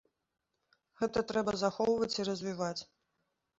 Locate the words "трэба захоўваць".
1.33-2.11